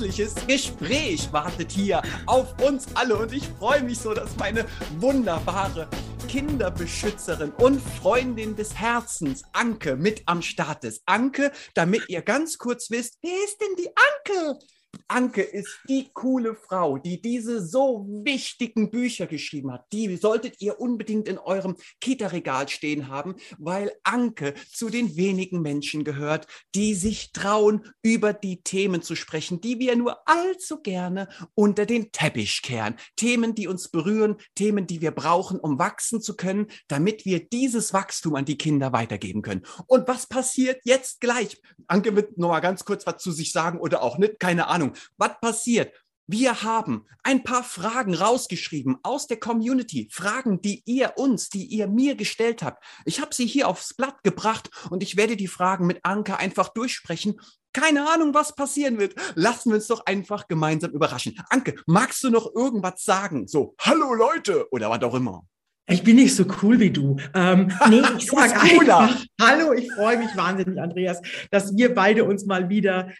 [0.00, 4.64] herzliches Gespräch wartet hier auf uns alle und ich freue mich so, dass meine
[4.98, 5.88] wunderbare
[6.26, 11.02] Kinderbeschützerin und Freundin des Herzens, Anke, mit am Start ist.
[11.04, 14.58] Anke, damit ihr ganz kurz wisst, wer ist denn die Anke?
[15.10, 19.84] Anke ist die coole Frau, die diese so wichtigen Bücher geschrieben hat.
[19.92, 26.04] Die solltet ihr unbedingt in eurem Kita-Regal stehen haben, weil Anke zu den wenigen Menschen
[26.04, 26.46] gehört,
[26.76, 32.12] die sich trauen, über die Themen zu sprechen, die wir nur allzu gerne unter den
[32.12, 32.94] Teppich kehren.
[33.16, 37.92] Themen, die uns berühren, Themen, die wir brauchen, um wachsen zu können, damit wir dieses
[37.92, 39.62] Wachstum an die Kinder weitergeben können.
[39.86, 41.60] Und was passiert jetzt gleich?
[41.88, 44.92] Anke wird noch mal ganz kurz was zu sich sagen oder auch nicht, keine Ahnung.
[45.16, 45.92] Was passiert?
[46.32, 50.08] Wir haben ein paar Fragen rausgeschrieben aus der Community.
[50.12, 52.84] Fragen, die ihr uns, die ihr mir gestellt habt.
[53.04, 56.68] Ich habe sie hier aufs Blatt gebracht und ich werde die Fragen mit Anke einfach
[56.68, 57.40] durchsprechen.
[57.72, 59.16] Keine Ahnung, was passieren wird.
[59.34, 61.36] Lassen wir uns doch einfach gemeinsam überraschen.
[61.48, 63.48] Anke, magst du noch irgendwas sagen?
[63.48, 65.42] So, hallo Leute oder was auch immer.
[65.88, 67.16] Ich bin nicht so cool wie du.
[67.34, 72.46] Ähm, nee, ich sage einfach, hallo, ich freue mich wahnsinnig, Andreas, dass wir beide uns
[72.46, 73.10] mal wieder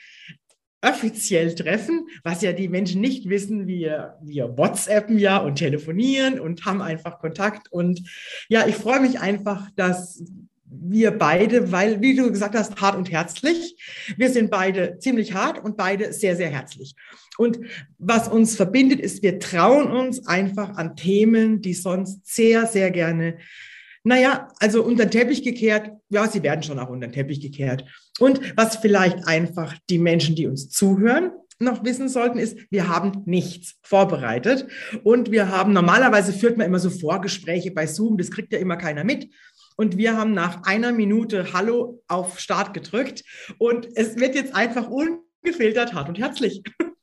[0.83, 3.67] offiziell treffen, was ja die Menschen nicht wissen.
[3.67, 7.71] Wir, wir WhatsAppen ja und telefonieren und haben einfach Kontakt.
[7.71, 8.03] Und
[8.49, 10.23] ja, ich freue mich einfach, dass
[10.73, 13.77] wir beide, weil, wie du gesagt hast, hart und herzlich.
[14.17, 16.95] Wir sind beide ziemlich hart und beide sehr, sehr herzlich.
[17.37, 17.59] Und
[17.99, 23.39] was uns verbindet, ist, wir trauen uns einfach an Themen, die sonst sehr, sehr gerne
[24.03, 27.85] naja, also unter den Teppich gekehrt, ja, sie werden schon auch unter den Teppich gekehrt.
[28.19, 33.23] Und was vielleicht einfach die Menschen, die uns zuhören, noch wissen sollten, ist, wir haben
[33.27, 34.67] nichts vorbereitet.
[35.05, 38.77] Und wir haben, normalerweise führt man immer so Vorgespräche bei Zoom, das kriegt ja immer
[38.77, 39.29] keiner mit.
[39.77, 43.25] Und wir haben nach einer Minute Hallo auf Start gedrückt.
[43.59, 46.63] Und es wird jetzt einfach ungefiltert hart und herzlich.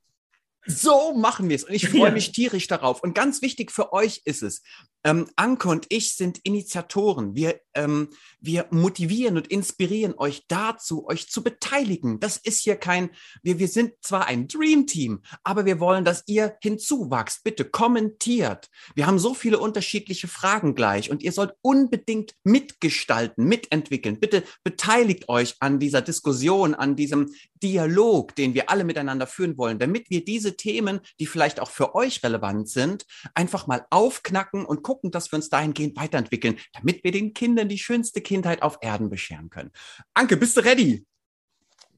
[0.68, 1.64] So machen wir es.
[1.64, 3.02] Und ich freue mich tierisch darauf.
[3.02, 4.62] Und ganz wichtig für euch ist es,
[5.04, 7.34] ähm, Anke und ich sind Initiatoren.
[7.34, 8.10] Wir, ähm,
[8.42, 12.20] wir motivieren und inspirieren euch dazu, euch zu beteiligen.
[12.20, 13.12] Das ist hier kein,
[13.42, 17.46] wir, wir sind zwar ein Dream Team, aber wir wollen, dass ihr hinzuwachst.
[17.46, 18.70] Bitte kommentiert.
[18.96, 24.20] Wir haben so viele unterschiedliche Fragen gleich und ihr sollt unbedingt mitgestalten, mitentwickeln.
[24.20, 29.80] Bitte beteiligt euch an dieser Diskussion, an diesem Dialog, den wir alle miteinander führen wollen,
[29.80, 34.84] damit wir diese Themen, die vielleicht auch für euch relevant sind, einfach mal aufknacken und
[34.84, 39.10] gucken, dass wir uns dahingehend weiterentwickeln, damit wir den Kindern die schönste Kindheit auf Erden
[39.10, 39.72] bescheren können.
[40.14, 41.06] Anke, bist du ready?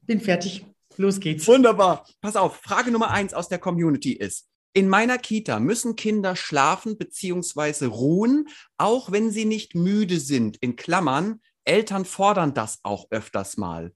[0.02, 0.66] Bin fertig.
[0.96, 1.46] Los geht's.
[1.46, 2.06] Wunderbar.
[2.20, 6.96] Pass auf, Frage Nummer eins aus der Community ist, in meiner Kita müssen Kinder schlafen
[6.96, 7.86] bzw.
[7.86, 10.58] ruhen, auch wenn sie nicht müde sind.
[10.58, 13.92] In Klammern, Eltern fordern das auch öfters mal.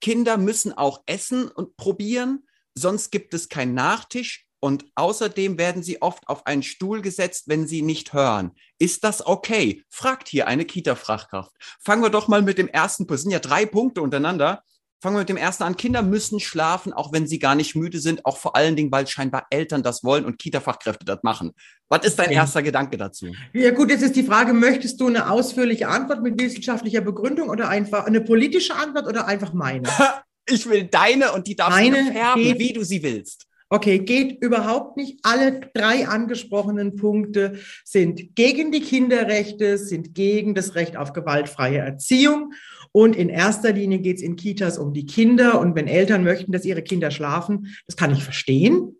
[0.00, 6.02] Kinder müssen auch essen und probieren, sonst gibt es keinen Nachtisch und außerdem werden sie
[6.02, 8.52] oft auf einen Stuhl gesetzt, wenn sie nicht hören.
[8.78, 9.84] Ist das okay?
[9.88, 11.52] Fragt hier eine Kita-Fachkraft.
[11.80, 13.18] Fangen wir doch mal mit dem ersten Punkt.
[13.18, 14.64] Es sind ja drei Punkte untereinander.
[15.00, 15.76] Fangen wir mit dem ersten an.
[15.76, 19.06] Kinder müssen schlafen, auch wenn sie gar nicht müde sind, auch vor allen Dingen, weil
[19.06, 21.52] scheinbar Eltern das wollen und Kita-Fachkräfte das machen.
[21.88, 23.28] Was ist dein erster Gedanke dazu?
[23.52, 27.68] Ja gut, jetzt ist die Frage, möchtest du eine ausführliche Antwort mit wissenschaftlicher Begründung oder
[27.68, 29.88] einfach eine politische Antwort oder einfach meine?
[30.46, 33.48] ich will deine und die darfst du färben, wie du sie willst.
[33.70, 35.18] Okay, geht überhaupt nicht.
[35.24, 42.54] Alle drei angesprochenen Punkte sind gegen die Kinderrechte, sind gegen das Recht auf gewaltfreie Erziehung.
[42.92, 45.60] Und in erster Linie geht es in Kitas um die Kinder.
[45.60, 48.96] Und wenn Eltern möchten, dass ihre Kinder schlafen, das kann ich verstehen.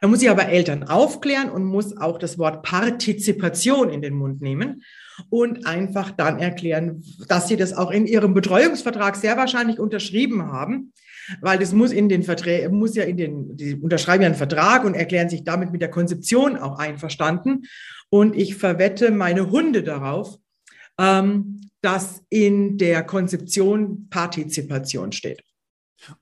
[0.00, 4.40] Da muss ich aber Eltern aufklären und muss auch das Wort Partizipation in den Mund
[4.40, 4.82] nehmen
[5.28, 10.92] und einfach dann erklären, dass sie das auch in ihrem Betreuungsvertrag sehr wahrscheinlich unterschrieben haben
[11.40, 14.84] weil das muss in den Verträgen, muss ja in den, die unterschreiben ja einen Vertrag
[14.84, 17.64] und erklären sich damit mit der Konzeption auch einverstanden.
[18.10, 20.38] Und ich verwette meine Hunde darauf,
[20.98, 25.42] ähm, dass in der Konzeption Partizipation steht.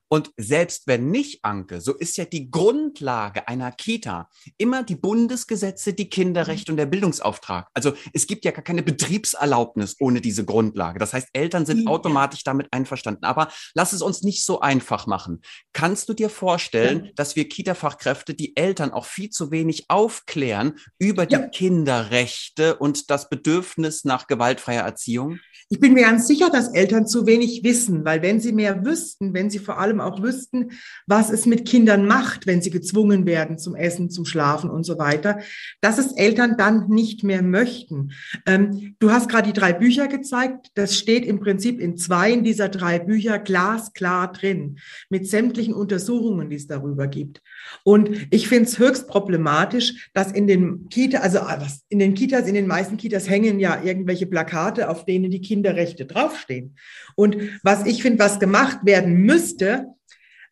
[0.08, 5.94] Und selbst wenn nicht, Anke, so ist ja die Grundlage einer Kita immer die Bundesgesetze,
[5.94, 7.68] die Kinderrechte und der Bildungsauftrag.
[7.74, 10.98] Also es gibt ja gar keine Betriebserlaubnis ohne diese Grundlage.
[10.98, 11.90] Das heißt, Eltern sind ja.
[11.90, 13.24] automatisch damit einverstanden.
[13.24, 15.42] Aber lass es uns nicht so einfach machen.
[15.72, 17.10] Kannst du dir vorstellen, ja.
[17.16, 21.38] dass wir Kita-Fachkräfte die Eltern auch viel zu wenig aufklären über ja.
[21.38, 25.40] die Kinderrechte und das Bedürfnis nach gewaltfreier Erziehung?
[25.68, 29.34] Ich bin mir ganz sicher, dass Eltern zu wenig wissen, weil wenn sie mehr wüssten,
[29.34, 30.70] wenn sie vor allem allem auch wüssten,
[31.06, 34.98] was es mit Kindern macht, wenn sie gezwungen werden zum Essen, zum Schlafen und so
[34.98, 35.40] weiter,
[35.80, 38.12] dass es Eltern dann nicht mehr möchten.
[38.46, 40.68] Ähm, du hast gerade die drei Bücher gezeigt.
[40.74, 44.78] Das steht im Prinzip in zwei dieser drei Bücher glasklar drin,
[45.08, 47.40] mit sämtlichen Untersuchungen, die es darüber gibt.
[47.84, 52.48] Und ich finde es höchst problematisch, dass in den Kita, also ah, in den Kitas,
[52.48, 56.76] in den meisten Kitas hängen ja irgendwelche Plakate, auf denen die Kinderrechte draufstehen.
[57.14, 59.85] Und was ich finde, was gemacht werden müsste,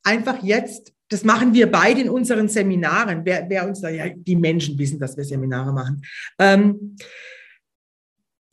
[0.05, 3.23] einfach jetzt, das machen wir beide in unseren Seminaren.
[3.25, 6.03] Wer, wer uns da ja, die Menschen wissen, dass wir Seminare machen.
[6.39, 6.97] Ähm,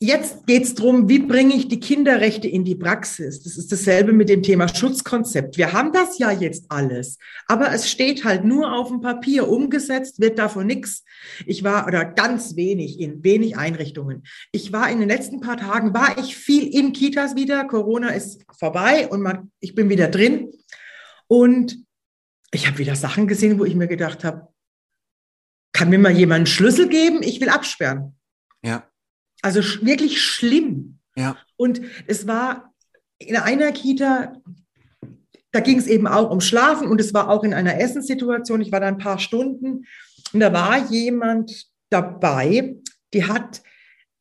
[0.04, 3.40] Jetzt geht es darum, wie bringe ich die Kinderrechte in die Praxis?
[3.44, 5.56] Das ist dasselbe mit dem Thema Schutzkonzept.
[5.56, 9.48] Wir haben das ja jetzt alles, aber es steht halt nur auf dem Papier.
[9.48, 11.04] Umgesetzt wird davon nichts.
[11.46, 14.24] Ich war oder ganz wenig in wenig Einrichtungen.
[14.50, 17.64] Ich war in den letzten paar Tagen, war ich viel in Kitas wieder.
[17.68, 20.50] Corona ist vorbei und man, ich bin wieder drin.
[21.32, 21.86] Und
[22.50, 24.48] ich habe wieder Sachen gesehen, wo ich mir gedacht habe,
[25.72, 27.22] kann mir mal jemand einen Schlüssel geben?
[27.22, 28.14] Ich will absperren.
[28.62, 28.86] Ja.
[29.40, 30.98] Also wirklich schlimm.
[31.16, 31.38] Ja.
[31.56, 32.74] Und es war
[33.18, 34.42] in einer Kita,
[35.52, 38.60] da ging es eben auch um Schlafen und es war auch in einer Essenssituation.
[38.60, 39.86] Ich war da ein paar Stunden
[40.34, 42.76] und da war jemand dabei,
[43.14, 43.62] die hat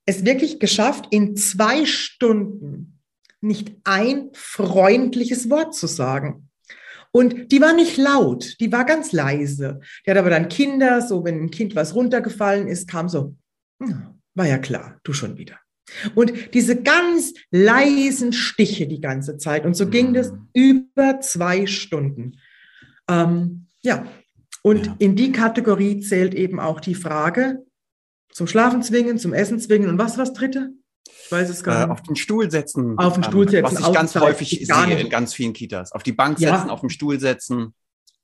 [0.05, 3.01] es wirklich geschafft, in zwei Stunden
[3.41, 6.47] nicht ein freundliches Wort zu sagen.
[7.11, 9.81] Und die war nicht laut, die war ganz leise.
[10.05, 13.35] Die hat aber dann Kinder, so wenn ein Kind was runtergefallen ist, kam so,
[14.33, 15.59] war ja klar, du schon wieder.
[16.15, 19.65] Und diese ganz leisen Stiche die ganze Zeit.
[19.65, 20.13] Und so ging mhm.
[20.13, 22.37] das über zwei Stunden.
[23.09, 24.05] Ähm, ja,
[24.63, 24.95] und ja.
[24.99, 27.65] in die Kategorie zählt eben auch die Frage
[28.31, 30.71] zum Schlafen zwingen, zum Essen zwingen und was was dritte?
[31.25, 31.87] Ich weiß es gar äh, nicht.
[31.87, 32.97] Äh, auf den Stuhl setzen.
[32.97, 33.77] Auf den Stuhl setzen.
[33.77, 35.91] Was ich ganz häufig sehe in ganz vielen Kitas.
[35.91, 36.69] Auf die Bank setzen, ja.
[36.69, 37.73] auf den Stuhl setzen.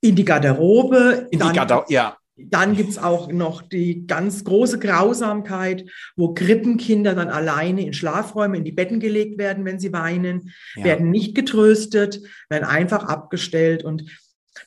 [0.02, 1.28] In die Garderobe.
[1.32, 2.18] In die Garderobe, ja.
[2.40, 8.64] Dann gibt's auch noch die ganz große Grausamkeit, wo Krippenkinder dann alleine in Schlafräume in
[8.64, 10.84] die Betten gelegt werden, wenn sie weinen, ja.
[10.84, 13.84] werden nicht getröstet, werden einfach abgestellt.
[13.84, 14.04] Und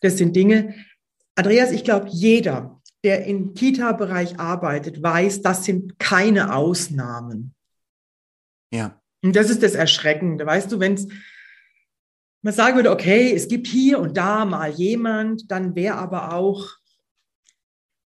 [0.00, 0.74] das sind Dinge,
[1.36, 7.54] Andreas, ich glaube, jeder, der im Kita-Bereich arbeitet, weiß, das sind keine Ausnahmen.
[8.70, 9.00] Ja.
[9.22, 10.46] Und das ist das Erschreckende.
[10.46, 11.08] Weißt du, wenn es
[12.42, 16.68] man sagen würde, okay, es gibt hier und da mal jemand, dann wäre aber auch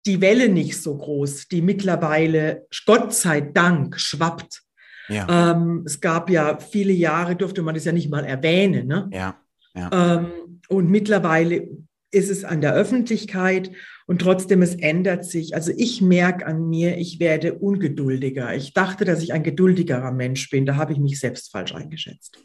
[0.06, 4.62] die Welle nicht so groß, die mittlerweile, Gott sei Dank, schwappt.
[5.08, 5.52] Ja.
[5.52, 8.86] Ähm, es gab ja viele Jahre, durfte man das ja nicht mal erwähnen.
[8.86, 9.08] Ne?
[9.12, 9.36] Ja.
[9.74, 10.16] ja.
[10.16, 11.68] Ähm, und mittlerweile
[12.10, 13.70] ist es an der Öffentlichkeit
[14.06, 15.54] und trotzdem es ändert sich.
[15.54, 18.54] Also ich merke an mir, ich werde ungeduldiger.
[18.54, 20.66] Ich dachte, dass ich ein geduldigerer Mensch bin.
[20.66, 22.38] Da habe ich mich selbst falsch eingeschätzt.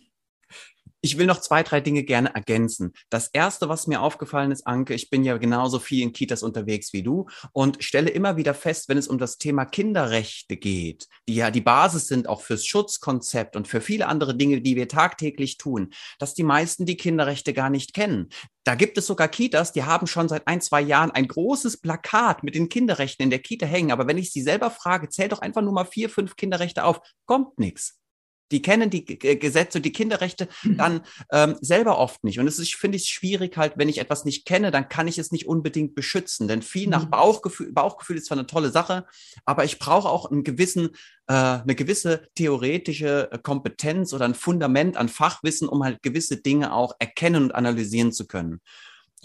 [1.07, 2.91] Ich will noch zwei, drei Dinge gerne ergänzen.
[3.09, 6.91] Das erste, was mir aufgefallen ist, Anke, ich bin ja genauso viel in Kitas unterwegs
[6.91, 11.35] wie du und stelle immer wieder fest, wenn es um das Thema Kinderrechte geht, die
[11.35, 15.57] ja die Basis sind auch fürs Schutzkonzept und für viele andere Dinge, die wir tagtäglich
[15.57, 18.27] tun, dass die meisten die Kinderrechte gar nicht kennen.
[18.65, 22.43] Da gibt es sogar Kitas, die haben schon seit ein, zwei Jahren ein großes Plakat
[22.43, 23.93] mit den Kinderrechten in der Kita hängen.
[23.93, 26.99] Aber wenn ich sie selber frage, zählt doch einfach nur mal vier, fünf Kinderrechte auf,
[27.25, 27.97] kommt nichts.
[28.51, 30.77] Die kennen die Gesetze und die Kinderrechte mhm.
[30.77, 31.01] dann
[31.31, 32.39] ähm, selber oft nicht.
[32.39, 35.17] Und es ist, finde ich, schwierig halt, wenn ich etwas nicht kenne, dann kann ich
[35.17, 36.47] es nicht unbedingt beschützen.
[36.47, 37.11] Denn viel nach mhm.
[37.11, 39.05] Bauchgefühl, Bauchgefühl ist zwar eine tolle Sache,
[39.45, 40.89] aber ich brauche auch einen gewissen,
[41.27, 46.73] äh, eine gewisse theoretische äh, Kompetenz oder ein Fundament an Fachwissen, um halt gewisse Dinge
[46.73, 48.61] auch erkennen und analysieren zu können.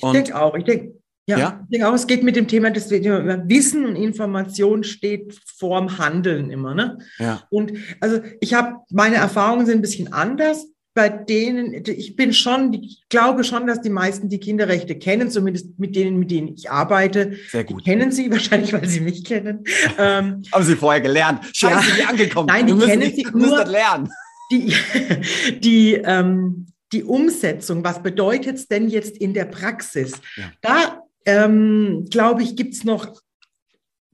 [0.01, 2.49] Und ich denke auch, ich denke, ja, ja, ich denke auch, es geht mit dem
[2.49, 6.75] Thema, dass Wissen und Information steht vorm Handeln immer.
[6.75, 6.99] Ne?
[7.19, 7.43] Ja.
[7.51, 10.67] Und also ich habe, meine Erfahrungen sind ein bisschen anders.
[10.95, 15.79] Bei denen, ich bin schon, ich glaube schon, dass die meisten die Kinderrechte kennen, zumindest
[15.79, 17.33] mit denen, mit denen ich arbeite.
[17.51, 17.81] Sehr gut.
[17.81, 19.65] Die kennen sie wahrscheinlich, weil sie mich kennen.
[19.99, 21.45] ähm, Haben sie vorher gelernt?
[21.55, 22.47] Scheiße, ja, die angekommen.
[22.49, 23.57] Nein, die kennen sie nur.
[23.57, 24.11] Das lernen.
[24.51, 24.75] Die,
[25.61, 30.13] die, ähm, die Umsetzung, was bedeutet es denn jetzt in der Praxis?
[30.37, 30.53] Ja.
[30.61, 30.92] Da
[31.27, 33.21] ähm, glaube ich, gibt es noch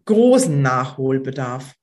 [0.05, 1.75] großen Nachholbedarf.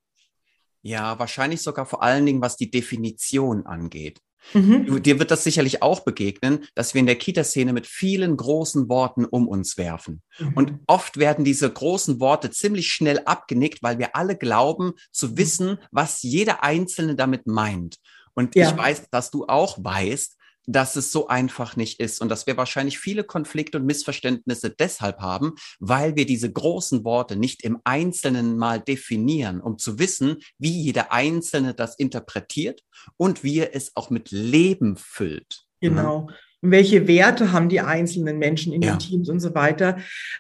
[0.82, 4.20] Ja, wahrscheinlich sogar vor allen Dingen, was die Definition angeht.
[4.54, 5.02] Mhm.
[5.02, 9.26] Dir wird das sicherlich auch begegnen, dass wir in der Kita-Szene mit vielen großen Worten
[9.26, 10.22] um uns werfen.
[10.38, 10.54] Mhm.
[10.54, 15.38] Und oft werden diese großen Worte ziemlich schnell abgenickt, weil wir alle glauben zu mhm.
[15.38, 17.98] wissen, was jeder Einzelne damit meint.
[18.34, 18.70] Und ja.
[18.70, 20.38] ich weiß, dass du auch weißt,
[20.68, 25.20] dass es so einfach nicht ist und dass wir wahrscheinlich viele Konflikte und Missverständnisse deshalb
[25.20, 30.72] haben, weil wir diese großen Worte nicht im Einzelnen mal definieren, um zu wissen, wie
[30.72, 32.82] jeder Einzelne das interpretiert
[33.18, 35.66] und wie er es auch mit Leben füllt.
[35.82, 36.30] Genau.
[36.62, 38.96] welche Werte haben die einzelnen Menschen in ja.
[38.96, 39.98] den Teams und so weiter.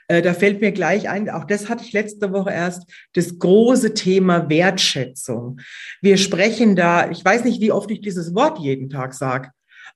[0.07, 3.93] Äh, da fällt mir gleich ein, auch das hatte ich letzte Woche erst, das große
[3.93, 5.59] Thema Wertschätzung.
[6.01, 9.51] Wir sprechen da, ich weiß nicht, wie oft ich dieses Wort jeden Tag sage.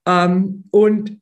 [0.05, 1.19] Ähm, und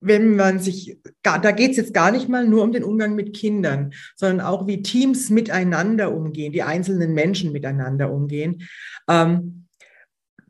[0.00, 3.34] wenn man sich, da geht es jetzt gar nicht mal nur um den Umgang mit
[3.34, 8.68] Kindern, sondern auch wie Teams miteinander umgehen, die einzelnen Menschen miteinander umgehen.
[9.08, 9.66] Ähm,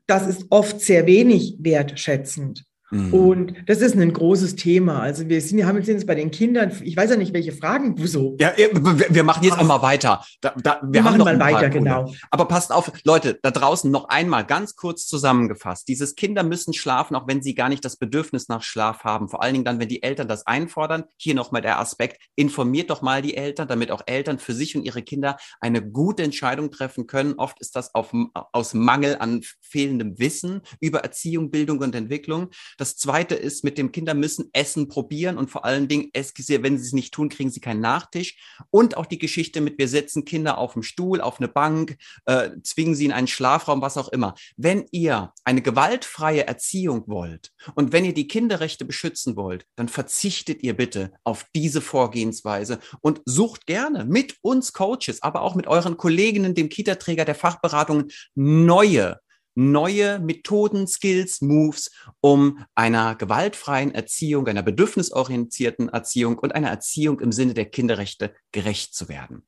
[0.07, 2.65] das ist oft sehr wenig wertschätzend.
[2.91, 3.13] Mhm.
[3.13, 5.01] Und das ist ein großes Thema.
[5.01, 8.07] Also wir sind, haben jetzt bei den Kindern, ich weiß ja nicht, welche Fragen du
[8.07, 8.37] so.
[8.41, 10.25] Ja, wir machen jetzt auch mal weiter.
[10.41, 12.13] Da, da, wir, wir machen mal weiter, genau.
[12.31, 15.89] Aber passt auf, Leute, da draußen noch einmal ganz kurz zusammengefasst.
[15.89, 19.29] Dieses Kinder müssen schlafen, auch wenn sie gar nicht das Bedürfnis nach Schlaf haben.
[19.29, 21.05] Vor allen Dingen dann, wenn die Eltern das einfordern.
[21.17, 24.85] Hier nochmal der Aspekt, informiert doch mal die Eltern, damit auch Eltern für sich und
[24.85, 27.35] ihre Kinder eine gute Entscheidung treffen können.
[27.35, 28.13] Oft ist das auf,
[28.53, 32.49] aus Mangel an fehlendem Wissen über Erziehung, Bildung und Entwicklung.
[32.79, 36.87] Das zweite ist, mit dem Kinder müssen Essen probieren und vor allen Dingen, wenn sie
[36.87, 38.39] es nicht tun, kriegen sie keinen Nachtisch.
[38.71, 42.51] Und auch die Geschichte mit, wir setzen Kinder auf den Stuhl, auf eine Bank, äh,
[42.63, 44.35] zwingen sie in einen Schlafraum, was auch immer.
[44.57, 50.63] Wenn ihr eine gewaltfreie Erziehung wollt und wenn ihr die Kinderrechte beschützen wollt, dann verzichtet
[50.63, 55.97] ihr bitte auf diese Vorgehensweise und sucht gerne mit uns Coaches, aber auch mit euren
[55.97, 59.19] Kolleginnen, dem Kita-Träger der Fachberatungen neue
[59.59, 67.33] neue Methoden, Skills, Moves, um einer gewaltfreien Erziehung, einer bedürfnisorientierten Erziehung und einer Erziehung im
[67.33, 69.43] Sinne der Kinderrechte gerecht zu werden.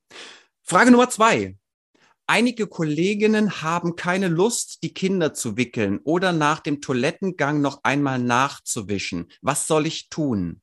[0.65, 1.57] Frage Nummer zwei.
[2.27, 8.19] Einige Kolleginnen haben keine Lust, die Kinder zu wickeln oder nach dem Toilettengang noch einmal
[8.19, 9.29] nachzuwischen.
[9.43, 10.61] Was soll ich tun?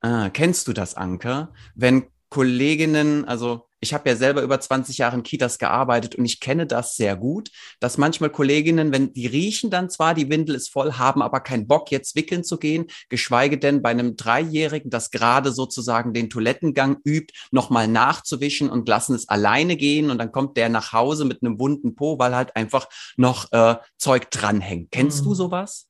[0.00, 1.54] Ah, kennst du das, Anker?
[1.74, 6.38] Wenn Kolleginnen, also ich habe ja selber über 20 Jahre in Kitas gearbeitet und ich
[6.38, 10.68] kenne das sehr gut, dass manchmal Kolleginnen, wenn die riechen dann zwar, die Windel ist
[10.68, 15.10] voll, haben aber keinen Bock, jetzt wickeln zu gehen, geschweige denn bei einem Dreijährigen, das
[15.10, 20.56] gerade sozusagen den Toilettengang übt, nochmal nachzuwischen und lassen es alleine gehen und dann kommt
[20.56, 24.92] der nach Hause mit einem wunden Po, weil halt einfach noch äh, Zeug dranhängt.
[24.92, 25.30] Kennst mhm.
[25.30, 25.88] du sowas?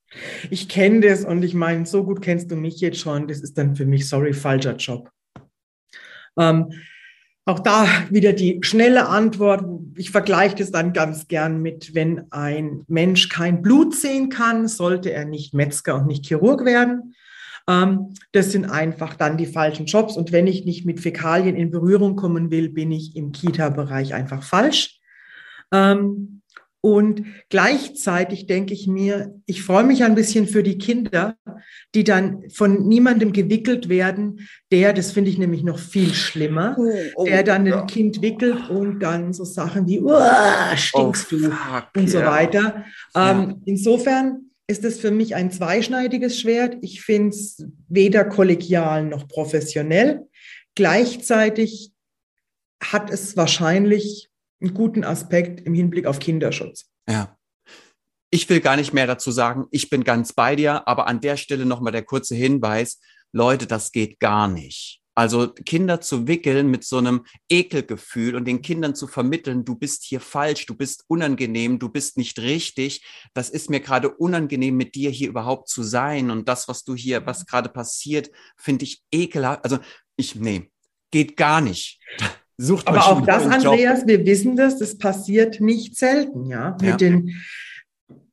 [0.50, 3.58] Ich kenne das und ich meine, so gut kennst du mich jetzt schon, das ist
[3.58, 5.11] dann für mich, sorry, falscher Job.
[6.38, 6.72] Ähm,
[7.44, 9.64] auch da wieder die schnelle Antwort.
[9.96, 15.12] Ich vergleiche das dann ganz gern mit, wenn ein Mensch kein Blut sehen kann, sollte
[15.12, 17.14] er nicht Metzger und nicht Chirurg werden.
[17.68, 20.16] Ähm, das sind einfach dann die falschen Jobs.
[20.16, 24.42] Und wenn ich nicht mit Fäkalien in Berührung kommen will, bin ich im Kita-Bereich einfach
[24.42, 25.00] falsch.
[25.72, 26.41] Ähm,
[26.84, 31.36] und gleichzeitig denke ich mir, ich freue mich ein bisschen für die Kinder,
[31.94, 36.90] die dann von niemandem gewickelt werden, der, das finde ich nämlich noch viel schlimmer, oh,
[37.14, 37.82] oh, der dann ja.
[37.82, 40.02] ein Kind wickelt und dann so Sachen wie,
[40.76, 42.30] stinkst oh, du fuck, und so yeah.
[42.32, 42.84] weiter.
[43.14, 43.30] Ja.
[43.30, 46.78] Ähm, insofern ist es für mich ein zweischneidiges Schwert.
[46.80, 50.22] Ich finde es weder kollegial noch professionell.
[50.74, 51.92] Gleichzeitig
[52.82, 54.31] hat es wahrscheinlich
[54.62, 56.90] einen guten Aspekt im Hinblick auf Kinderschutz.
[57.09, 57.37] Ja.
[58.31, 61.37] Ich will gar nicht mehr dazu sagen, ich bin ganz bei dir, aber an der
[61.37, 62.99] Stelle nochmal der kurze Hinweis,
[63.33, 65.02] Leute, das geht gar nicht.
[65.14, 70.04] Also Kinder zu wickeln mit so einem Ekelgefühl und den Kindern zu vermitteln, du bist
[70.04, 73.04] hier falsch, du bist unangenehm, du bist nicht richtig.
[73.35, 76.31] Das ist mir gerade unangenehm, mit dir hier überhaupt zu sein.
[76.31, 79.64] Und das, was du hier, was gerade passiert, finde ich ekelhaft.
[79.64, 79.81] Also
[80.16, 80.71] ich, nee,
[81.11, 82.00] geht gar nicht.
[82.62, 84.09] Sucht Aber auch das, Andreas, Job.
[84.09, 86.97] wir wissen das, das passiert nicht selten, ja, mit ja.
[86.97, 87.42] den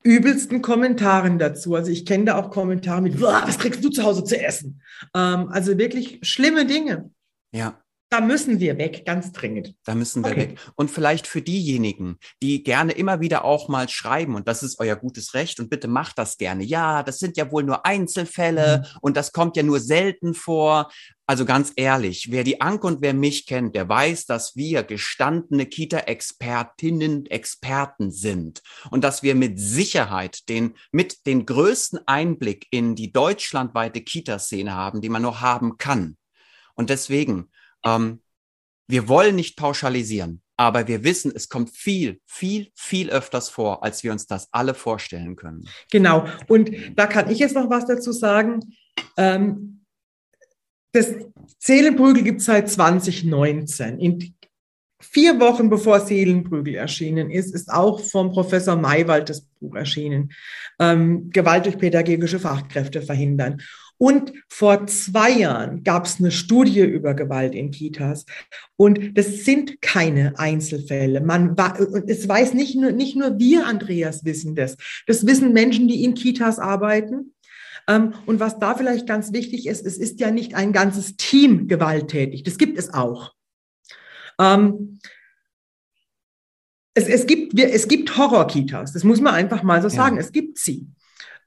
[0.03, 1.73] übelsten Kommentaren dazu.
[1.73, 4.81] Also ich kenne da auch Kommentare mit, was kriegst du zu Hause zu essen?
[5.15, 7.09] Ähm, also wirklich schlimme Dinge.
[7.51, 7.81] Ja.
[8.11, 9.75] Da müssen wir weg, ganz dringend.
[9.85, 10.49] Da müssen wir okay.
[10.51, 10.59] weg.
[10.75, 14.95] Und vielleicht für diejenigen, die gerne immer wieder auch mal schreiben, und das ist euer
[14.95, 16.63] gutes Recht, und bitte macht das gerne.
[16.63, 18.97] Ja, das sind ja wohl nur Einzelfälle mhm.
[19.01, 20.91] und das kommt ja nur selten vor.
[21.27, 25.67] Also ganz ehrlich, wer die Anke und wer mich kennt, der weiß, dass wir gestandene
[25.67, 33.11] Kita-Expertinnen, Experten sind und dass wir mit Sicherheit den, mit den größten Einblick in die
[33.11, 36.17] deutschlandweite Kita-Szene haben, die man nur haben kann.
[36.73, 37.51] Und deswegen,
[37.85, 38.21] ähm,
[38.87, 44.03] wir wollen nicht pauschalisieren, aber wir wissen, es kommt viel, viel, viel öfters vor, als
[44.03, 45.67] wir uns das alle vorstellen können.
[45.91, 46.25] Genau.
[46.47, 48.59] Und da kann ich jetzt noch was dazu sagen.
[49.15, 49.85] Ähm,
[50.91, 51.13] das
[51.59, 53.99] Seelenprügel gibt es seit 2019.
[53.99, 54.33] In
[55.01, 60.31] vier Wochen bevor Seelenprügel erschienen ist, ist auch vom Professor Maywald das Buch erschienen.
[60.79, 63.61] Ähm, Gewalt durch pädagogische Fachkräfte verhindern.
[64.01, 68.25] Und vor zwei Jahren gab es eine Studie über Gewalt in Kitas.
[68.77, 71.19] Und das sind keine Einzelfälle.
[71.19, 71.57] Man
[72.07, 74.77] es weiß nicht nur, nicht nur wir, Andreas, wissen das.
[75.05, 77.35] Das wissen Menschen, die in Kitas arbeiten.
[77.89, 81.67] Ähm, und was da vielleicht ganz wichtig ist, es ist ja nicht ein ganzes Team
[81.67, 82.43] gewalttätig.
[82.43, 83.33] Das gibt es auch.
[84.39, 84.99] Ähm,
[86.93, 89.93] es, es, gibt, es gibt Horror-Kitas, das muss man einfach mal so ja.
[89.93, 90.17] sagen.
[90.17, 90.87] Es gibt sie.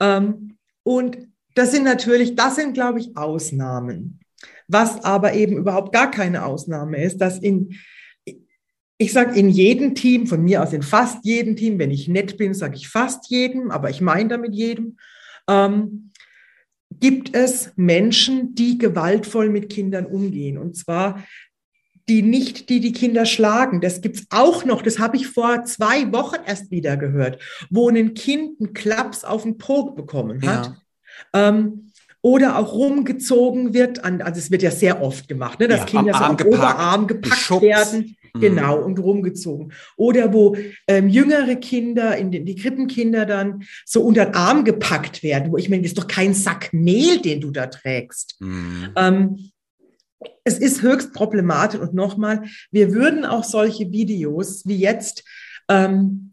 [0.00, 4.20] Ähm, und das sind natürlich, das sind, glaube ich, Ausnahmen.
[4.68, 7.74] Was aber eben überhaupt gar keine Ausnahme ist, dass in,
[8.98, 12.36] ich sage in jedem Team, von mir aus in fast jedem Team, wenn ich nett
[12.36, 14.96] bin, sage ich fast jedem, aber ich meine damit jedem,
[15.48, 16.10] ähm,
[17.00, 20.58] gibt es Menschen, die gewaltvoll mit Kindern umgehen.
[20.58, 21.24] Und zwar
[22.08, 23.80] die nicht, die die Kinder schlagen.
[23.80, 24.82] Das gibt's auch noch.
[24.82, 27.40] Das habe ich vor zwei Wochen erst wieder gehört,
[27.70, 30.66] wo ein Kind einen Klaps auf den Po bekommen hat.
[30.66, 30.76] Ja.
[31.32, 31.92] Ähm,
[32.22, 35.86] oder auch rumgezogen wird, an, also es wird ja sehr oft gemacht, ne, dass ja,
[35.86, 37.62] Kinder so am gepackt, Oberarm gepackt geschubst.
[37.62, 38.16] werden.
[38.34, 38.40] Mhm.
[38.40, 39.72] Genau, und rumgezogen.
[39.96, 45.22] Oder wo ähm, jüngere Kinder, in den, die Krippenkinder dann so unter den Arm gepackt
[45.22, 48.36] werden, wo ich meine, das ist doch kein Sack Mehl, den du da trägst.
[48.40, 48.90] Mhm.
[48.96, 49.50] Ähm,
[50.44, 55.24] es ist höchst problematisch und nochmal, wir würden auch solche Videos wie jetzt,
[55.68, 56.31] ähm,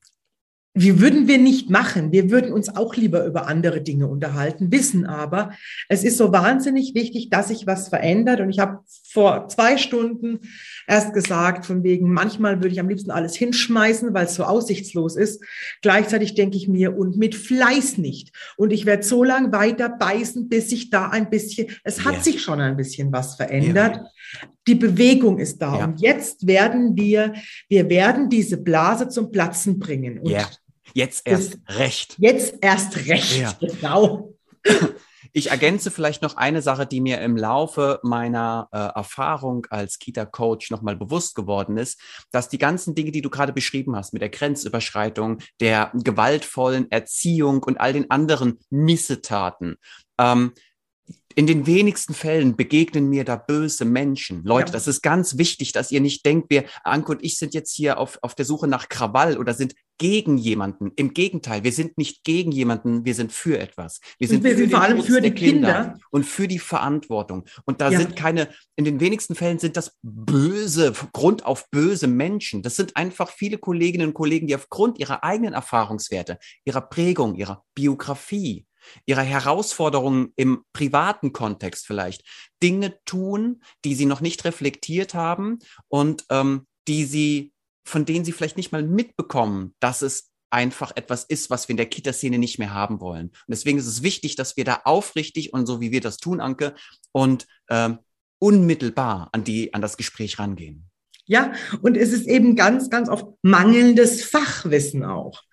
[0.82, 2.14] wie würden wir nicht machen?
[2.14, 5.52] Wir würden uns auch lieber über andere Dinge unterhalten, wissen aber,
[5.90, 8.40] es ist so wahnsinnig wichtig, dass sich was verändert.
[8.40, 8.80] Und ich habe
[9.12, 10.40] vor zwei Stunden
[10.88, 15.18] erst gesagt, von wegen, manchmal würde ich am liebsten alles hinschmeißen, weil es so aussichtslos
[15.18, 15.44] ist.
[15.82, 18.32] Gleichzeitig denke ich mir, und mit Fleiß nicht.
[18.56, 22.22] Und ich werde so lange weiter beißen, bis sich da ein bisschen, es hat ja.
[22.22, 23.98] sich schon ein bisschen was verändert.
[23.98, 24.50] Ja.
[24.66, 25.80] Die Bewegung ist da.
[25.80, 25.86] Ja.
[25.86, 27.34] Und jetzt werden wir,
[27.68, 30.20] wir werden diese Blase zum Platzen bringen.
[30.20, 30.48] Und ja.
[30.94, 32.16] Jetzt erst recht.
[32.18, 33.54] Jetzt erst recht, ja.
[33.60, 34.34] genau.
[35.32, 40.72] Ich ergänze vielleicht noch eine Sache, die mir im Laufe meiner äh, Erfahrung als Kita-Coach
[40.72, 44.30] nochmal bewusst geworden ist, dass die ganzen Dinge, die du gerade beschrieben hast, mit der
[44.30, 49.78] Grenzüberschreitung, der gewaltvollen Erziehung und all den anderen Missetaten,
[50.20, 50.54] ähm,
[51.40, 54.44] in den wenigsten Fällen begegnen mir da böse Menschen.
[54.44, 54.74] Leute, ja.
[54.74, 57.98] das ist ganz wichtig, dass ihr nicht denkt, wir, Anke und ich sind jetzt hier
[57.98, 60.92] auf, auf der Suche nach Krawall oder sind gegen jemanden.
[60.98, 64.02] Im Gegenteil, wir sind nicht gegen jemanden, wir sind für etwas.
[64.18, 65.84] Wir sind, wir sind vor allem für die Kinder.
[65.84, 66.00] Kinder.
[66.12, 67.46] und für die Verantwortung.
[67.64, 68.00] Und da ja.
[68.00, 72.64] sind keine, in den wenigsten Fällen sind das böse, Grund auf böse Menschen.
[72.64, 77.64] Das sind einfach viele Kolleginnen und Kollegen, die aufgrund ihrer eigenen Erfahrungswerte, ihrer Prägung, ihrer
[77.76, 78.66] Biografie,
[79.06, 82.24] ihrer Herausforderungen im privaten Kontext vielleicht
[82.62, 87.54] Dinge tun, die sie noch nicht reflektiert haben und ähm, die sie,
[87.86, 91.78] von denen sie vielleicht nicht mal mitbekommen, dass es einfach etwas ist, was wir in
[91.78, 93.28] der Kita-Szene nicht mehr haben wollen.
[93.28, 96.42] Und deswegen ist es wichtig, dass wir da aufrichtig und so wie wir das tun,
[96.42, 96.76] Anke,
[97.12, 98.00] und ähm,
[98.40, 100.90] unmittelbar an die, an das Gespräch rangehen.
[101.26, 105.44] Ja, und es ist eben ganz, ganz oft mangelndes Fachwissen auch.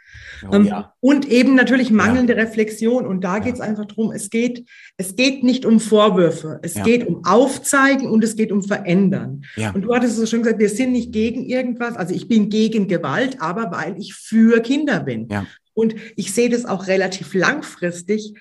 [0.48, 0.94] Oh, ähm, ja.
[1.00, 2.42] Und eben natürlich mangelnde ja.
[2.42, 3.06] Reflexion.
[3.06, 7.06] Und da geht es einfach darum, es geht, es geht nicht um Vorwürfe, es geht
[7.06, 9.44] um Aufzeigen und es geht um Verändern.
[9.74, 11.96] Und du hattest so schön gesagt, wir sind nicht gegen irgendwas.
[11.96, 15.28] Also ich bin gegen Gewalt, aber weil ich für Kinder bin.
[15.74, 18.34] Und ich sehe das auch relativ langfristig.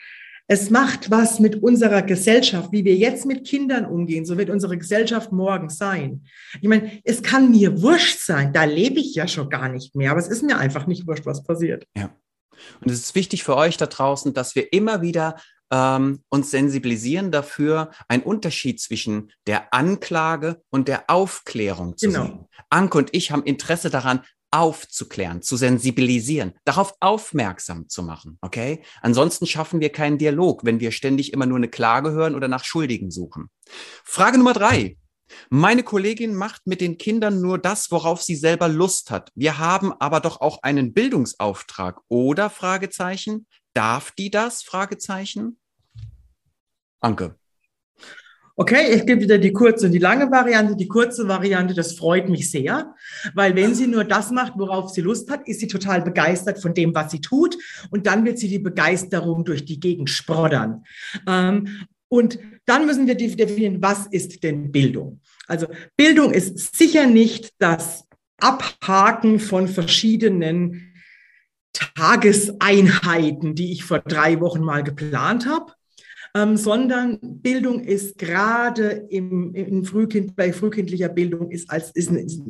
[0.47, 4.25] Es macht was mit unserer Gesellschaft, wie wir jetzt mit Kindern umgehen.
[4.25, 6.25] So wird unsere Gesellschaft morgen sein.
[6.61, 8.53] Ich meine, es kann mir wurscht sein.
[8.53, 10.11] Da lebe ich ja schon gar nicht mehr.
[10.11, 11.85] Aber es ist mir einfach nicht wurscht, was passiert.
[11.97, 12.15] Ja.
[12.81, 15.35] Und es ist wichtig für euch da draußen, dass wir immer wieder
[15.71, 22.23] ähm, uns sensibilisieren dafür, einen Unterschied zwischen der Anklage und der Aufklärung zu genau.
[22.23, 22.45] sehen.
[22.69, 28.37] Anke und ich haben Interesse daran, aufzuklären, zu sensibilisieren, darauf aufmerksam zu machen.
[28.41, 28.83] Okay?
[29.01, 32.63] Ansonsten schaffen wir keinen Dialog, wenn wir ständig immer nur eine Klage hören oder nach
[32.63, 33.49] Schuldigen suchen.
[34.03, 34.97] Frage Nummer drei.
[35.49, 39.31] Meine Kollegin macht mit den Kindern nur das, worauf sie selber Lust hat.
[39.35, 42.49] Wir haben aber doch auch einen Bildungsauftrag, oder?
[42.49, 43.47] Fragezeichen.
[43.73, 44.63] Darf die das?
[44.63, 45.59] Fragezeichen.
[46.99, 47.37] Anke.
[48.57, 50.77] Okay, ich gebe wieder die kurze und die lange Variante.
[50.77, 52.95] Die kurze Variante, das freut mich sehr,
[53.33, 56.73] weil wenn sie nur das macht, worauf sie Lust hat, ist sie total begeistert von
[56.73, 57.57] dem, was sie tut
[57.91, 60.85] und dann wird sie die Begeisterung durch die Gegend sproddern.
[61.27, 65.19] Ähm, und dann müssen wir definieren, was ist denn Bildung?
[65.47, 68.05] Also Bildung ist sicher nicht das
[68.37, 70.93] Abhaken von verschiedenen
[71.73, 75.73] Tageseinheiten, die ich vor drei Wochen mal geplant habe,
[76.35, 82.41] ähm, sondern Bildung ist gerade im, im Frühkind, bei frühkindlicher Bildung ist als, ist, ist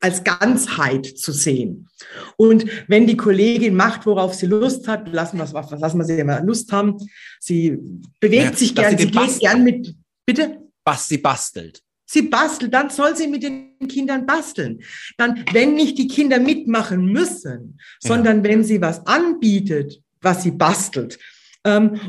[0.00, 1.88] als Ganzheit zu sehen.
[2.36, 5.44] Und wenn die Kollegin macht, worauf sie Lust hat, lassen wir,
[5.78, 6.96] lassen wir sie immer Lust haben.
[7.40, 7.76] Sie
[8.20, 10.60] bewegt ja, sich gern, sie geht gern mit, bitte?
[10.84, 11.82] Was sie bastelt.
[12.08, 14.80] Sie bastelt, dann soll sie mit den Kindern basteln.
[15.16, 18.08] Dann, wenn nicht die Kinder mitmachen müssen, ja.
[18.08, 21.18] sondern wenn sie was anbietet, was sie bastelt,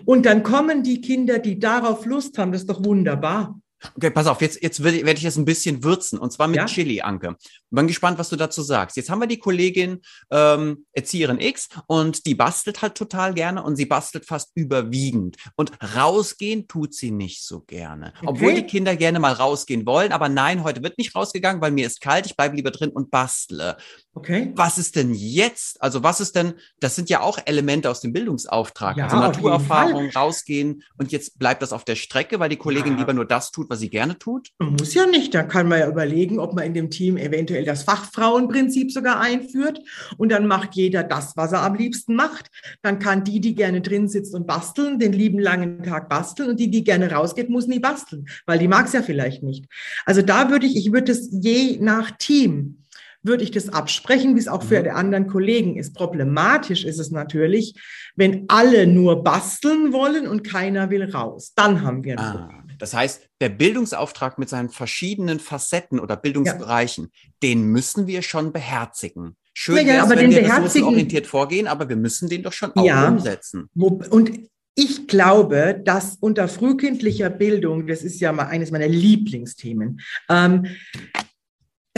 [0.06, 3.60] und dann kommen die Kinder, die darauf Lust haben, das ist doch wunderbar.
[3.96, 6.66] Okay, pass auf, jetzt, jetzt werde ich das ein bisschen würzen und zwar mit ja?
[6.66, 7.36] Chili, Anke.
[7.70, 8.98] Bin gespannt, was du dazu sagst.
[8.98, 13.76] Jetzt haben wir die Kollegin ähm, Erzieherin X und die bastelt halt total gerne und
[13.76, 15.38] sie bastelt fast überwiegend.
[15.56, 18.14] Und rausgehen tut sie nicht so gerne.
[18.18, 18.26] Okay.
[18.28, 21.86] Obwohl die Kinder gerne mal rausgehen wollen, aber nein, heute wird nicht rausgegangen, weil mir
[21.86, 23.78] ist kalt, ich bleibe lieber drin und bastle.
[24.18, 24.52] Okay.
[24.56, 25.80] Was ist denn jetzt?
[25.80, 28.98] Also was ist denn, das sind ja auch Elemente aus dem Bildungsauftrag.
[28.98, 33.00] Ja, also Naturerfahrung, rausgehen und jetzt bleibt das auf der Strecke, weil die Kollegin ja.
[33.00, 34.50] lieber nur das tut, was sie gerne tut?
[34.58, 35.36] Muss ja nicht.
[35.36, 39.82] Da kann man ja überlegen, ob man in dem Team eventuell das Fachfrauenprinzip sogar einführt
[40.18, 42.50] und dann macht jeder das, was er am liebsten macht.
[42.82, 46.60] Dann kann die, die gerne drin sitzt und basteln, den lieben langen Tag basteln und
[46.60, 49.66] die, die gerne rausgeht, muss nie basteln, weil die mag es ja vielleicht nicht.
[50.08, 52.80] Also da würde ich, ich würde es je nach Team
[53.28, 54.84] würde ich das absprechen, wie es auch für mhm.
[54.86, 55.94] die anderen Kollegen ist.
[55.94, 57.76] Problematisch ist es natürlich,
[58.16, 61.54] wenn alle nur basteln wollen und keiner will raus.
[61.56, 62.64] Dann haben wir ein ah, Problem.
[62.80, 67.30] Das heißt, der Bildungsauftrag mit seinen verschiedenen Facetten oder Bildungsbereichen, ja.
[67.44, 69.36] den müssen wir schon beherzigen.
[69.54, 73.08] Schön ja, ja, wenn wir ressourcenorientiert vorgehen, aber wir müssen den doch schon auch ja,
[73.08, 73.70] umsetzen.
[73.76, 74.32] Und
[74.76, 80.68] ich glaube, dass unter frühkindlicher Bildung, das ist ja mal eines meiner Lieblingsthemen, ähm,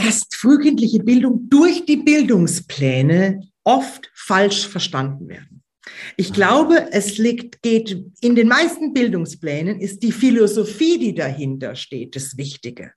[0.00, 5.62] dass frühkindliche Bildung durch die Bildungspläne oft falsch verstanden werden.
[6.16, 12.16] Ich glaube, es liegt, geht in den meisten Bildungsplänen ist die Philosophie, die dahinter steht,
[12.16, 12.92] das Wichtige.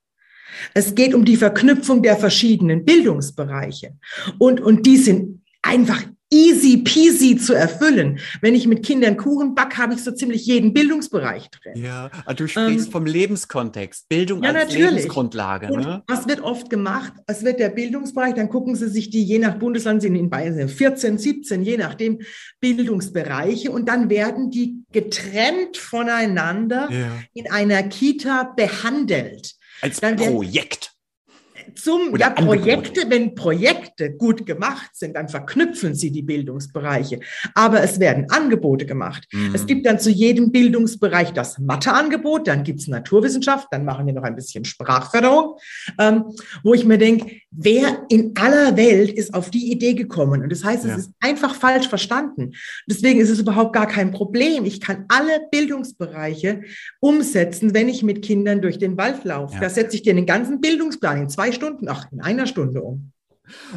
[0.73, 3.97] Es geht um die Verknüpfung der verschiedenen Bildungsbereiche.
[4.37, 8.19] Und, und die sind einfach easy peasy zu erfüllen.
[8.41, 11.83] Wenn ich mit Kindern Kuchen backe, habe ich so ziemlich jeden Bildungsbereich drin.
[11.83, 14.89] Ja, ah, du sprichst ähm, vom Lebenskontext, Bildung ja, als natürlich.
[14.91, 15.67] Lebensgrundlage.
[15.67, 16.03] Ne?
[16.07, 17.13] was wird oft gemacht?
[17.27, 20.67] Es wird der Bildungsbereich, dann gucken Sie sich die, je nach Bundesland sind in Bayern
[20.67, 22.19] 14, 17, je nachdem,
[22.59, 27.11] Bildungsbereiche und dann werden die getrennt voneinander ja.
[27.33, 29.53] in einer Kita behandelt.
[29.81, 30.92] Als Projekt
[31.76, 37.19] zum ja, Projekte, wenn Projekte gut gemacht sind, dann verknüpfen sie die Bildungsbereiche.
[37.56, 39.28] Aber es werden Angebote gemacht.
[39.32, 39.56] Mhm.
[39.56, 44.13] Es gibt dann zu jedem Bildungsbereich das Matheangebot, dann gibt es Naturwissenschaft, dann machen wir
[44.13, 45.58] noch ein bisschen Sprachförderung,
[45.99, 46.26] ähm,
[46.63, 50.43] wo ich mir denke, wer in aller Welt ist auf die Idee gekommen?
[50.43, 50.97] Und das heißt, es ja.
[50.97, 52.54] ist einfach falsch verstanden.
[52.88, 54.65] Deswegen ist es überhaupt gar kein Problem.
[54.65, 56.62] Ich kann alle Bildungsbereiche
[56.99, 59.56] umsetzen, wenn ich mit Kindern durch den Wald laufe.
[59.56, 59.62] Ja.
[59.62, 63.11] Da setze ich dir den ganzen Bildungsplan in zwei Stunden, ach, in einer Stunde um.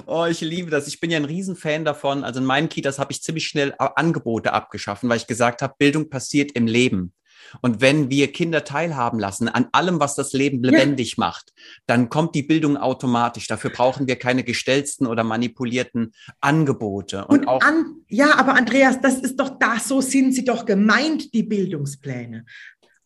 [0.07, 0.87] Oh, ich liebe das.
[0.87, 2.25] Ich bin ja ein Riesenfan davon.
[2.25, 6.09] Also in meinen Kitas habe ich ziemlich schnell Angebote abgeschaffen, weil ich gesagt habe, Bildung
[6.09, 7.13] passiert im Leben.
[7.61, 11.15] Und wenn wir Kinder teilhaben lassen an allem, was das Leben lebendig ja.
[11.19, 11.53] macht,
[11.87, 13.47] dann kommt die Bildung automatisch.
[13.47, 17.27] Dafür brauchen wir keine gestellten oder manipulierten Angebote.
[17.27, 20.65] Und, Und auch an, ja, aber Andreas, das ist doch da, so sind sie doch
[20.65, 22.45] gemeint, die Bildungspläne.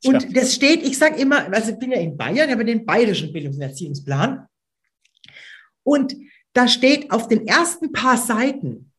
[0.05, 2.87] Und das steht, ich sage immer, also ich bin ja in Bayern, ich habe den
[2.87, 4.47] bayerischen Bildungs- und Erziehungsplan.
[5.83, 6.17] Und
[6.53, 8.91] da steht auf den ersten paar Seiten,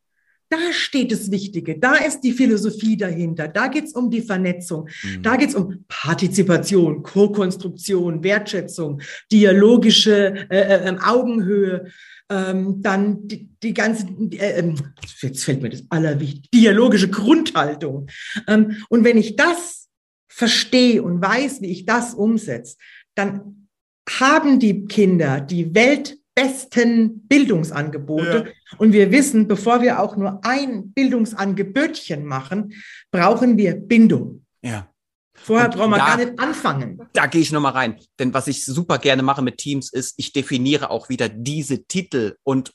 [0.51, 4.89] da steht das Wichtige, da ist die Philosophie dahinter, da geht es um die Vernetzung,
[5.01, 5.23] mhm.
[5.23, 11.85] da geht es um Partizipation, Co-Konstruktion, Wertschätzung, dialogische äh, äh, ähm, Augenhöhe,
[12.29, 14.75] ähm, dann die, die ganze, äh, ähm,
[15.21, 18.07] jetzt fällt mir das allerwichtigste, dialogische Grundhaltung.
[18.47, 19.87] Ähm, und wenn ich das
[20.27, 22.75] verstehe und weiß, wie ich das umsetze,
[23.15, 23.67] dann
[24.09, 28.45] haben die Kinder die Welt besten Bildungsangebote.
[28.47, 28.77] Ja.
[28.77, 32.73] Und wir wissen, bevor wir auch nur ein Bildungsangebötchen machen,
[33.11, 34.45] brauchen wir Bindung.
[34.61, 34.87] Ja.
[35.33, 37.01] Vorher brauchen wir gar nicht anfangen.
[37.13, 37.99] Da gehe ich nochmal rein.
[38.19, 42.35] Denn was ich super gerne mache mit Teams ist, ich definiere auch wieder diese Titel
[42.43, 42.73] und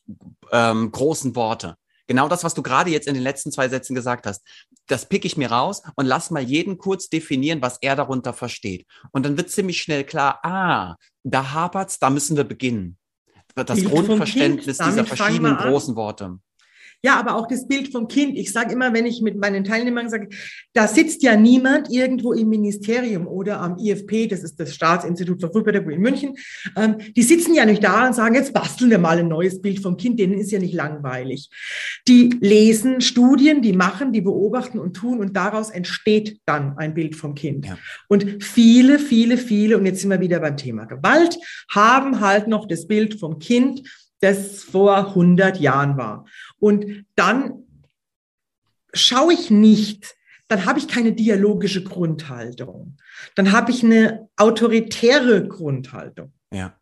[0.51, 1.77] ähm, großen Worte.
[2.09, 4.42] Genau das, was du gerade jetzt in den letzten zwei Sätzen gesagt hast,
[4.87, 8.87] das pick ich mir raus und lass mal jeden kurz definieren, was er darunter versteht.
[9.12, 12.97] Und dann wird ziemlich schnell klar, ah, da hapert's, da müssen wir beginnen
[13.64, 16.38] das Grundverständnis dieser verschiedenen großen Worte.
[17.02, 18.37] Ja, aber auch das Bild vom Kind.
[18.37, 20.28] Ich sage immer, wenn ich mit meinen Teilnehmern sage,
[20.72, 25.50] da sitzt ja niemand irgendwo im Ministerium oder am IFP, das ist das Staatsinstitut für
[25.50, 26.35] Frühpädagogik in München,
[26.76, 29.80] ähm, die sitzen ja nicht da und sagen, jetzt basteln wir mal ein neues Bild
[29.80, 31.50] vom Kind, denen ist ja nicht langweilig.
[32.09, 37.14] Die lesen Studien, die machen, die beobachten und tun und daraus entsteht dann ein Bild
[37.14, 37.66] vom Kind.
[37.66, 37.78] Ja.
[38.09, 41.38] Und viele, viele, viele, und jetzt sind wir wieder beim Thema Gewalt,
[41.70, 43.82] haben halt noch das Bild vom Kind,
[44.20, 46.24] das vor 100 Jahren war.
[46.59, 47.64] Und dann
[48.92, 50.16] schaue ich nicht,
[50.49, 52.97] dann habe ich keine dialogische Grundhaltung.
[53.35, 56.33] Dann habe ich eine autoritäre Grundhaltung.
[56.53, 56.79] Ja.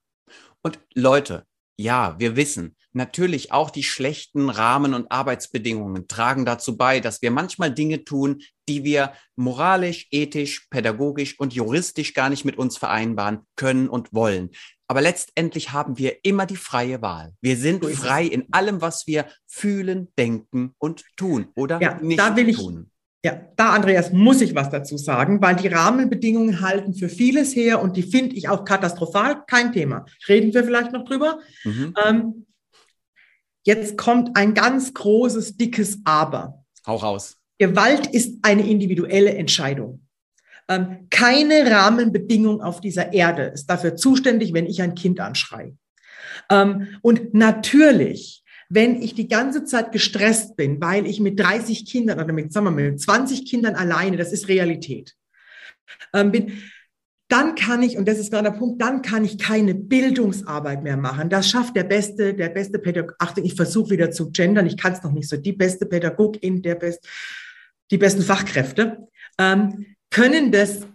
[0.63, 7.01] Und Leute, ja, wir wissen, natürlich auch die schlechten Rahmen- und Arbeitsbedingungen tragen dazu bei,
[7.01, 12.57] dass wir manchmal Dinge tun, die wir moralisch, ethisch, pädagogisch und juristisch gar nicht mit
[12.57, 14.51] uns vereinbaren können und wollen.
[14.87, 17.33] Aber letztendlich haben wir immer die freie Wahl.
[17.41, 22.37] Wir sind frei in allem, was wir fühlen, denken und tun oder ja, nicht da
[22.37, 22.91] will tun.
[23.23, 27.57] Ich, ja, da, Andreas, muss ich was dazu sagen, weil die Rahmenbedingungen halten für vieles
[27.57, 29.45] her und die finde ich auch katastrophal.
[29.47, 30.05] Kein Thema.
[30.29, 31.39] Reden wir vielleicht noch drüber.
[31.65, 31.95] Mhm.
[32.05, 32.47] Ähm,
[33.65, 36.63] jetzt kommt ein ganz großes, dickes Aber.
[36.87, 37.39] Hau raus.
[37.59, 40.04] Gewalt ist eine individuelle Entscheidung.
[40.69, 45.77] Ähm, keine Rahmenbedingung auf dieser Erde ist dafür zuständig, wenn ich ein Kind anschreie.
[46.51, 52.19] Ähm, und natürlich, wenn ich die ganze Zeit gestresst bin, weil ich mit 30 Kindern
[52.19, 55.15] oder mit, sagen wir mal, mit 20 Kindern alleine, das ist Realität,
[56.13, 56.53] ähm, bin,
[57.29, 60.97] dann kann ich, und das ist gerade der Punkt, dann kann ich keine Bildungsarbeit mehr
[60.97, 61.31] machen.
[61.31, 63.17] Das schafft der beste, der beste Pädagog.
[63.19, 65.37] Achtung, ich versuche wieder zu gendern, ich kann es noch nicht so.
[65.37, 67.07] Die beste Pädagogin, der best,
[67.91, 69.09] die besten Fachkräfte.
[69.39, 70.87] Ähm, können das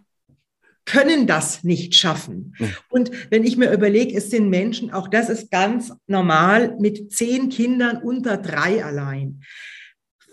[0.85, 2.55] können das nicht schaffen.
[2.89, 7.49] Und wenn ich mir überlege, es sind Menschen, auch das ist ganz normal, mit zehn
[7.49, 9.41] Kindern unter drei allein.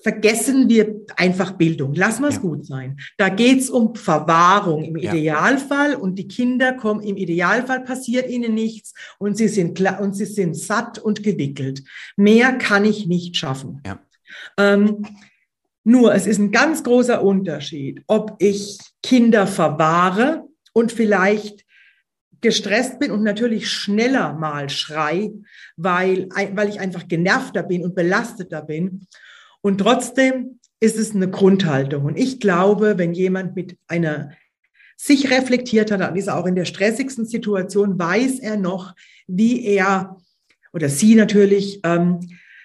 [0.02, 1.92] Vergessen wir einfach Bildung.
[1.94, 2.40] Lassen wir es ja.
[2.40, 2.96] gut sein.
[3.18, 5.12] Da geht es um Verwahrung im ja.
[5.12, 10.14] Idealfall und die Kinder kommen, im Idealfall passiert ihnen nichts und sie sind klar und
[10.14, 11.82] sie sind satt und gewickelt.
[12.16, 13.82] Mehr kann ich nicht schaffen.
[13.84, 13.98] Ja.
[14.56, 15.04] Ähm,
[15.86, 21.64] nur es ist ein ganz großer Unterschied, ob ich Kinder verwahre und vielleicht
[22.40, 25.30] gestresst bin und natürlich schneller mal schrei,
[25.76, 29.06] weil, weil ich einfach genervter bin und belasteter bin.
[29.60, 32.04] Und trotzdem ist es eine Grundhaltung.
[32.04, 34.32] Und ich glaube, wenn jemand mit einer
[34.96, 38.96] sich reflektiert hat, dann ist er auch in der stressigsten Situation, weiß er noch,
[39.28, 40.16] wie er
[40.72, 42.18] oder sie natürlich ähm,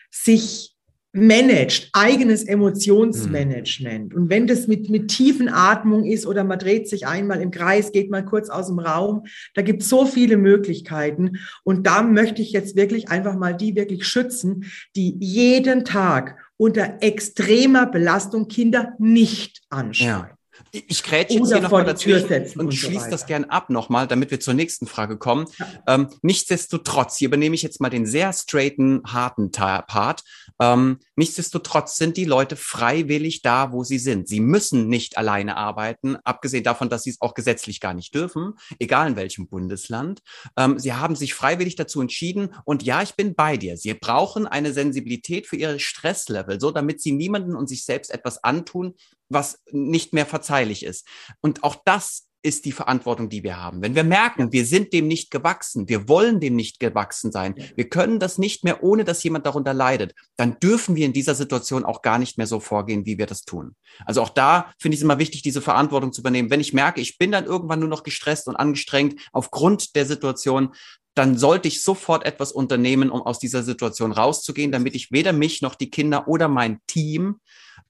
[0.09, 0.70] sich
[1.13, 4.13] managt, eigenes Emotionsmanagement.
[4.13, 7.91] Und wenn das mit, mit tiefen Atmung ist oder man dreht sich einmal im Kreis,
[7.91, 11.39] geht mal kurz aus dem Raum, da gibt es so viele Möglichkeiten.
[11.63, 16.97] Und da möchte ich jetzt wirklich einfach mal die wirklich schützen, die jeden Tag unter
[17.01, 20.07] extremer Belastung Kinder nicht anschauen.
[20.07, 20.37] Ja.
[20.71, 24.31] Ich grätsche jetzt hier nochmal dazwischen und, und schließe so das gern ab nochmal, damit
[24.31, 25.47] wir zur nächsten Frage kommen.
[25.57, 25.67] Ja.
[25.87, 30.23] Ähm, nichtsdestotrotz, hier übernehme ich jetzt mal den sehr straighten, harten Part.
[30.59, 34.27] Ähm, nichtsdestotrotz sind die Leute freiwillig da, wo sie sind.
[34.27, 38.55] Sie müssen nicht alleine arbeiten, abgesehen davon, dass sie es auch gesetzlich gar nicht dürfen,
[38.79, 40.21] egal in welchem Bundesland.
[40.57, 43.77] Ähm, sie haben sich freiwillig dazu entschieden und ja, ich bin bei dir.
[43.77, 48.43] Sie brauchen eine Sensibilität für ihre Stresslevel, so damit sie niemanden und sich selbst etwas
[48.43, 48.95] antun,
[49.29, 51.07] was nicht mehr verzeihlich ist.
[51.39, 53.81] Und auch das ist die Verantwortung, die wir haben.
[53.81, 57.89] Wenn wir merken, wir sind dem nicht gewachsen, wir wollen dem nicht gewachsen sein, wir
[57.89, 61.85] können das nicht mehr, ohne dass jemand darunter leidet, dann dürfen wir in dieser Situation
[61.85, 63.75] auch gar nicht mehr so vorgehen, wie wir das tun.
[64.05, 66.49] Also auch da finde ich es immer wichtig, diese Verantwortung zu übernehmen.
[66.49, 70.73] Wenn ich merke, ich bin dann irgendwann nur noch gestresst und angestrengt aufgrund der Situation,
[71.13, 75.61] dann sollte ich sofort etwas unternehmen, um aus dieser Situation rauszugehen, damit ich weder mich
[75.61, 77.39] noch die Kinder oder mein Team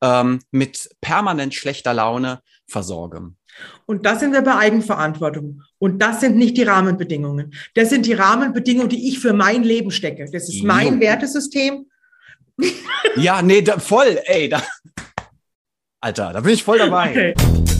[0.02, 3.32] ähm, mit permanent schlechter Laune versorge.
[3.86, 5.62] Und das sind wir bei Eigenverantwortung.
[5.78, 7.54] Und das sind nicht die Rahmenbedingungen.
[7.76, 10.26] Das sind die Rahmenbedingungen, die ich für mein Leben stecke.
[10.32, 11.00] Das ist mein jo.
[11.02, 11.86] Wertesystem.
[13.18, 14.50] Ja, nee, da, voll, ey.
[14.50, 14.64] Da,
[16.00, 17.10] Alter, da bin ich voll dabei.
[17.10, 17.71] Okay.